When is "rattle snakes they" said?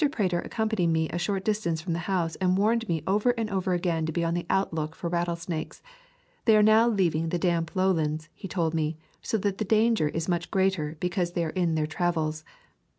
5.11-6.57